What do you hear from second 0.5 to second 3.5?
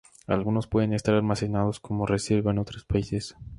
pueden estar almacenados como reserva en otros países.